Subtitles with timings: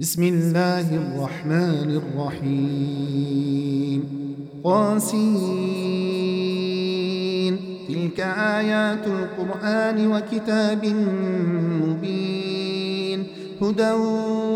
[0.00, 4.00] بسم الله الرحمن الرحيم.
[4.64, 5.18] قاسين
[7.88, 10.86] تلك آيات القرآن وكتاب
[11.86, 13.26] مبين.
[13.62, 13.92] هدى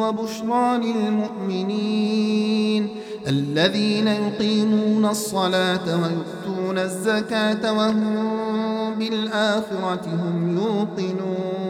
[0.00, 2.82] وبشرى للمؤمنين.
[3.28, 8.14] الذين يقيمون الصلاة ويؤتون الزكاة وهم
[8.98, 11.69] بالآخرة هم يوقنون.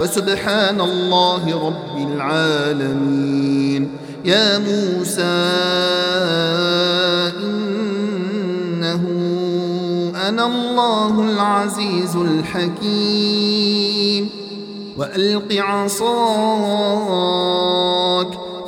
[0.00, 3.90] وسبحان الله رب العالمين.
[4.24, 5.22] يا موسى
[7.44, 9.02] إنه
[10.28, 13.64] أنا الله العزيز الحكيم.
[14.98, 16.64] وألق عصاك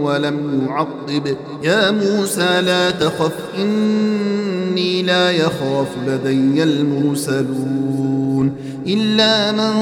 [0.00, 1.36] ولم يعقب.
[1.62, 8.52] يا موسى لا تخف إني لا يخاف لدي المرسلون.
[8.86, 9.72] إلا من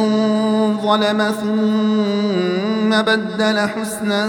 [0.82, 4.28] ظلم ثم بدل حسنا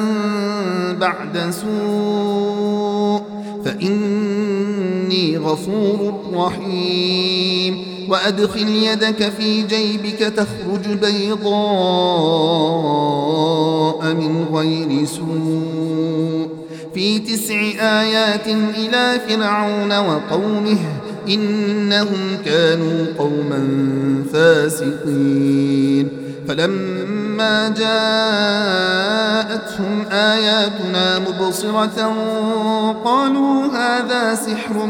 [1.00, 3.22] بعد سوء
[3.66, 7.91] فإني غفور رحيم.
[8.12, 11.52] وأدخل يدك في جيبك تخرج بيضاء
[14.14, 16.48] من غير سوء.
[16.94, 20.78] في تسع آيات إلى فرعون وقومه
[21.28, 23.68] إنهم كانوا قوما
[24.34, 26.08] فاسقين.
[26.48, 28.86] فلما جاءتهم
[30.12, 32.16] آياتنا مبصرة
[33.06, 34.90] قالوا هذا سحر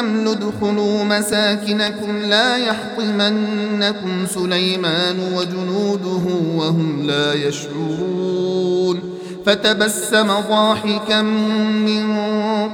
[0.00, 6.22] ادخلوا مساكنكم لا يحطمنكم سليمان وجنوده
[6.56, 9.00] وهم لا يشعرون.
[9.46, 12.14] فتبسم ضاحكا من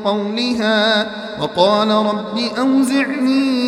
[0.05, 1.11] قولها
[1.41, 3.63] وقال رب أوزعني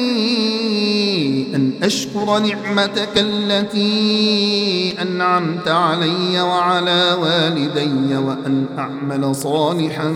[1.56, 10.14] أن أشكر نعمتك التي أنعمت علي وعلى والدي وأن أعمل صالحا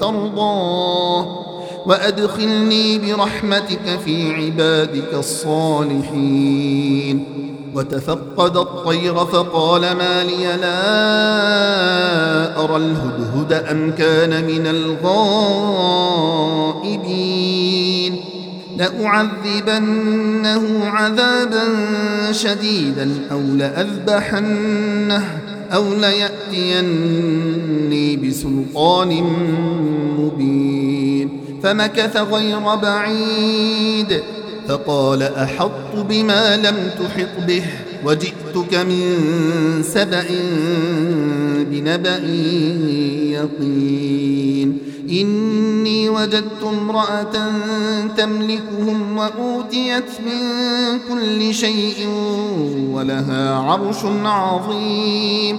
[0.00, 1.51] ترضاه.
[1.86, 7.24] وأدخلني برحمتك في عبادك الصالحين.
[7.74, 11.04] وتفقد الطير فقال ما لي لا
[12.64, 15.02] أرى الهدهد أم كان من الغائبين.
[18.76, 21.64] لأعذبنه عذابا
[22.32, 25.38] شديدا أو لأذبحنه
[25.74, 26.86] أو ليأتيني
[28.16, 29.22] بسلطان
[30.18, 31.41] مبين.
[31.62, 34.22] فمكث غير بعيد.
[34.68, 37.62] فقال أحط بما لم تحط به
[38.04, 39.18] وجئتك من
[39.82, 40.24] سبأ
[41.70, 42.26] بنبأ
[43.32, 44.78] يقين.
[45.10, 47.32] إني وجدت امرأة
[48.16, 50.38] تملكهم وأوتيت من
[51.08, 52.08] كل شيء
[52.90, 55.58] ولها عرش عظيم.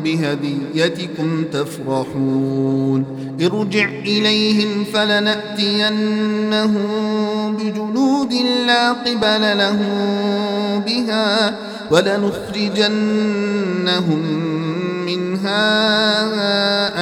[0.00, 3.04] بهديتكم تفرحون.
[3.42, 6.76] ارجع إليهم فلنأتينهم
[7.56, 8.32] بجنود
[8.66, 11.58] لا قبل لهم بها
[11.90, 12.94] ولنخرجنهم
[15.06, 15.66] منها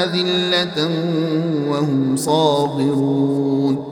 [0.05, 0.91] أذلة
[1.69, 3.92] وهم صاغرون.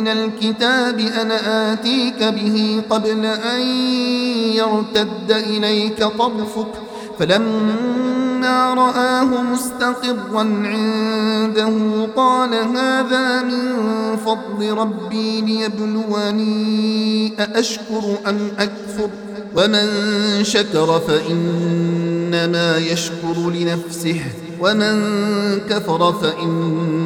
[0.00, 3.60] من الكتاب أنا آتيك به قبل أن
[4.54, 6.72] يرتد إليك طرفك.
[7.18, 13.76] فلما رآه مستقرا عنده قال هذا من
[14.16, 19.10] فضل ربي ليبلوني أأشكر أم أكفر؟
[19.56, 19.88] ومن
[20.44, 24.20] شكر فإنما يشكر لنفسه
[24.60, 24.96] ومن
[25.70, 27.05] كفر فإن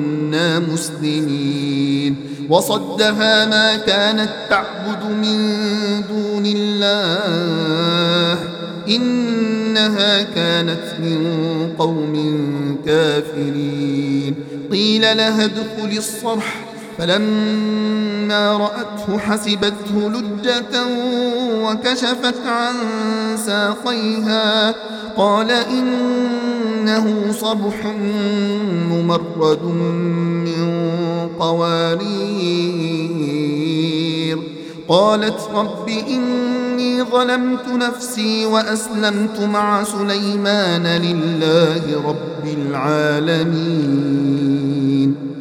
[0.59, 2.15] مسلمين.
[2.49, 5.61] وصدها ما كانت تعبد من
[6.09, 8.39] دون الله.
[8.87, 9.31] إن
[9.71, 11.21] إنها كانت من
[11.79, 12.15] قوم
[12.85, 14.35] كافرين.
[14.71, 16.70] قيل لها ادخل الصرح.
[16.97, 20.85] فلما رأته حسبته لجة
[21.63, 22.75] وكشفت عن
[23.45, 24.75] ساقيها.
[25.17, 27.85] قال إنه صبح
[28.91, 32.01] ممرد من قوارير.
[34.87, 44.90] قالت رب إني ظلمت نفسي وأسلمت مع سليمان لله رب العالمين.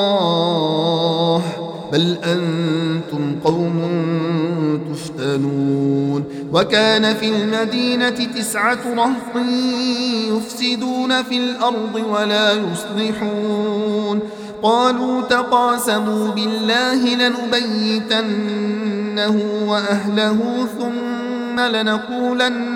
[1.91, 3.81] بل أنتم قوم
[4.93, 6.23] تفتنون.
[6.53, 9.35] وكان في المدينة تسعة رهط
[10.29, 14.19] يفسدون في الأرض ولا يصلحون.
[14.63, 18.45] قالوا تقاسموا بالله لنبيتنه
[19.67, 22.74] وأهله ثم لنقولن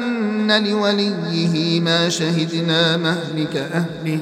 [0.52, 4.20] لوليه ما شهدنا مهلك أهله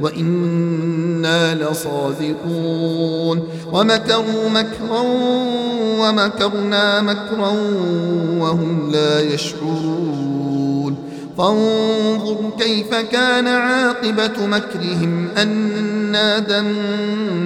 [0.00, 3.48] وإنا لصادقون.
[3.72, 5.00] ومكروا مكرا
[5.98, 7.50] ومكرنا مكرا
[8.38, 10.96] وهم لا يشعرون.
[11.38, 16.38] فانظر كيف كان عاقبة مكرهم أنا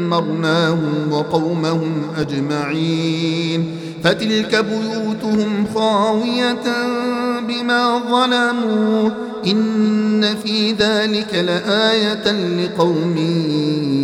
[0.02, 3.78] دمرناهم وقومهم أجمعين.
[4.04, 6.62] فتلك بيوتهم خاوية
[7.49, 9.11] بما ظلموا
[9.46, 12.32] إن في ذلك لآية
[12.64, 13.16] لقوم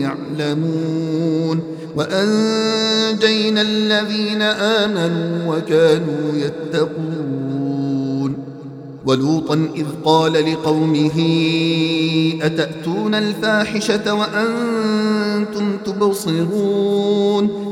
[0.01, 1.61] يعلمون
[1.97, 7.31] وأنجينا الذين آمنوا وكانوا يتقون
[9.07, 11.19] ولوطا إذ قال لقومه
[12.43, 17.60] أتأتون الفاحشة وأنتم تبصرون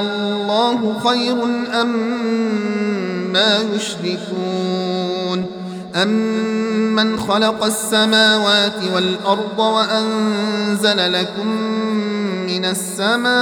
[0.00, 1.44] الله خير
[1.80, 1.92] أم
[3.32, 5.46] ما يشركون.
[5.94, 11.46] أمن خلق السماوات والأرض وأنزل لكم
[12.46, 13.32] من السماء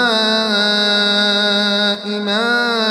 [2.20, 2.90] ماء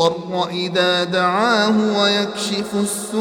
[0.00, 3.20] المضطر إذا دعاه ويكشف السوء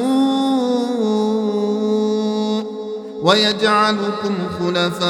[3.23, 5.09] ويجعلكم خلفاء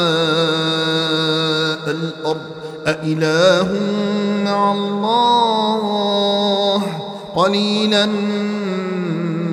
[1.88, 2.50] الأرض.
[2.88, 3.80] أإله
[4.46, 5.92] مع الله؟
[7.36, 8.06] قليلا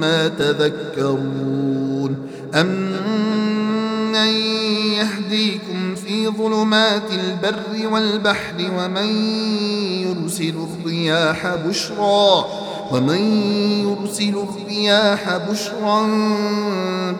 [0.00, 2.16] ما تذكرون.
[2.54, 2.96] أمن
[4.12, 4.26] من
[4.96, 5.75] يهديكم
[6.28, 9.06] ظلمات البر والبحر ومن
[10.06, 12.44] يرسل الرياح بشرا
[12.92, 13.20] ومن
[13.82, 16.02] يرسل الرياح بشرا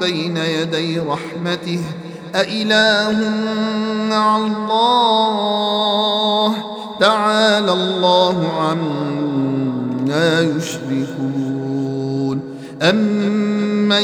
[0.01, 1.81] بين يدي رحمته
[2.35, 3.19] أإله
[4.11, 6.55] مع الله
[7.01, 12.41] تعالى الله عما يشركون
[12.83, 14.03] أمن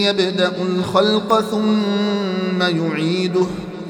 [0.00, 3.46] يبدأ الخلق ثم يعيده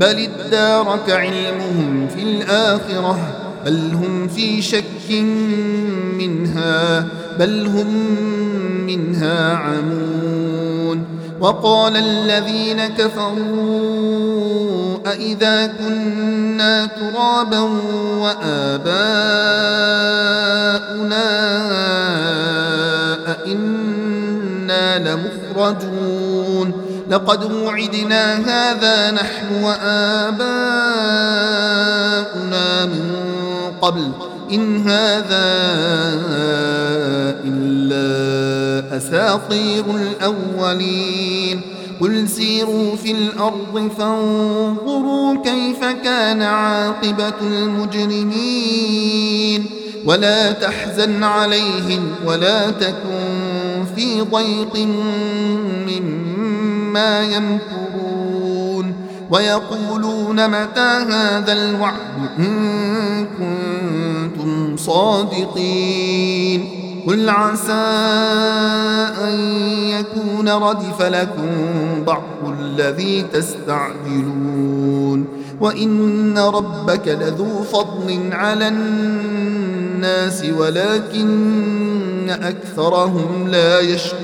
[0.00, 3.18] بل ادارك علمهم في الآخرة
[3.66, 5.10] بل هم في شك
[6.18, 7.06] منها
[7.38, 7.86] بل هم
[8.86, 11.04] منها عمون.
[11.40, 14.14] وقال الذين كفروا
[15.06, 17.60] أئذا كنا ترابا
[18.18, 18.84] وآباؤنا
[23.32, 26.33] أئنا لمخرجون.
[27.10, 30.44] لقد وعدنا هذا نحن وآباؤنا
[32.86, 33.12] من
[33.82, 34.10] قبل.
[34.52, 35.44] إن هذا
[37.44, 41.60] إلا أساطير الأولين.
[42.00, 48.84] قل سيروا في الأرض فانظروا كيف كان عاقبة المجرمين.
[50.06, 56.33] ولا تحزن عليهم ولا تكن في ضيق مما
[57.22, 58.94] يمكرون
[59.30, 61.94] ويقولون متى هذا الوعد
[62.38, 66.04] إن كنتم صادقين
[67.06, 67.72] قل عسى
[69.24, 69.40] أن
[69.88, 71.48] يكون ردف لكم
[72.06, 72.22] بعض
[72.60, 74.64] الذي تستعجلون
[75.60, 84.23] وإن ربك لذو فضل على الناس ولكن أكثرهم لا يشكرون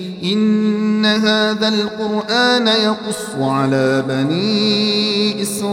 [0.23, 5.71] إن هذا القرآن يقص على بني إسرائيل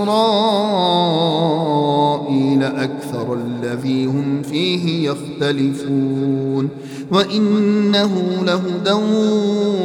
[2.63, 6.69] أكثر الذي هم فيه يختلفون
[7.13, 8.93] وإنه لهدى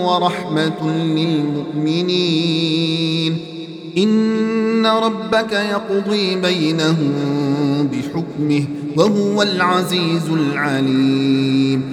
[0.04, 2.34] ورحمة للمؤمنين
[3.98, 7.14] إن ربك يقضي بينهم
[7.92, 8.66] بحكمه
[8.98, 11.93] وهو العزيز العليم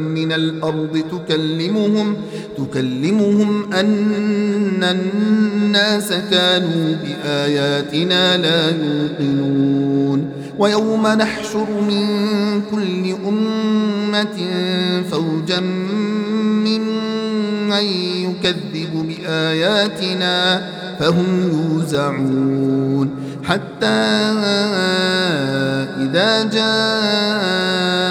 [0.31, 2.15] من الأرض تكلمهم
[2.57, 10.31] تكلمهم أن الناس كانوا بآياتنا لا يوقنون.
[10.59, 12.05] ويوم نحشر من
[12.71, 14.37] كل أمة
[15.11, 15.59] فوجا
[16.65, 17.83] ممن
[18.25, 20.67] يكذب بآياتنا
[20.99, 23.09] فهم يوزعون.
[23.43, 23.85] حتى
[26.01, 28.10] إذا جاءوا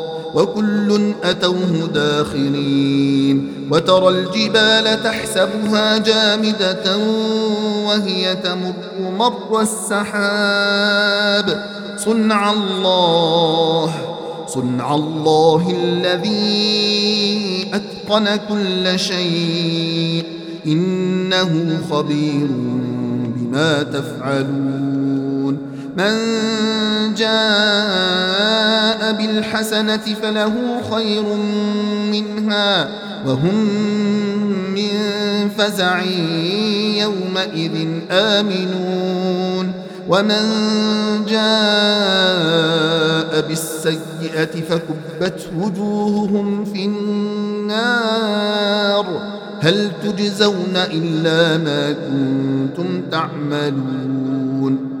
[0.33, 6.97] وكل أتوه داخلين وترى الجبال تحسبها جامدة
[7.85, 8.73] وهي تمر
[9.17, 11.47] مر السحاب
[11.97, 13.93] صنع الله
[14.47, 20.23] صنع الله الذي أتقن كل شيء
[20.67, 22.47] إنه خبير
[23.35, 25.57] بما تفعلون
[25.97, 26.13] من
[27.13, 31.23] جاء بالحسنة فله خير
[32.11, 32.89] منها
[33.27, 33.65] وهم
[34.73, 34.89] من
[35.57, 36.01] فزع
[36.97, 39.73] يومئذ آمنون.
[40.09, 40.45] ومن
[41.27, 41.41] جاء
[43.47, 48.01] بالسيئة فكبت وجوههم في النار.
[49.61, 55.00] هل تجزون إلا ما كنتم تعملون؟